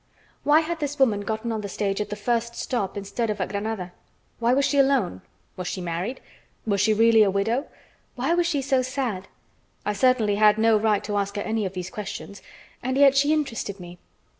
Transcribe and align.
Why 0.43 0.61
had 0.61 0.79
this 0.79 0.97
woman 0.97 1.21
gotten 1.21 1.51
on 1.51 1.61
the 1.61 1.69
stage 1.69 2.01
at 2.01 2.09
the 2.09 2.15
first 2.15 2.55
stop 2.55 2.97
instead 2.97 3.29
of 3.29 3.39
at 3.39 3.49
Granada? 3.49 3.93
Why 4.39 4.51
was 4.51 4.65
she 4.65 4.79
alone? 4.79 5.21
Was 5.55 5.67
she 5.67 5.79
married? 5.79 6.21
Was 6.65 6.81
she 6.81 6.91
really 6.91 7.21
a 7.21 7.29
widow? 7.29 7.67
Why 8.15 8.33
was 8.33 8.47
she 8.47 8.63
so 8.63 8.81
sad? 8.81 9.27
I 9.85 9.93
certainly 9.93 10.37
had 10.37 10.57
no 10.57 10.75
right 10.75 11.03
to 11.03 11.17
ask 11.17 11.35
her 11.35 11.43
any 11.43 11.67
of 11.67 11.73
these 11.73 11.91
questions, 11.91 12.41
and 12.81 12.97
yet 12.97 13.15
she 13.15 13.31
interested 13.31 13.79
me. 13.79 13.99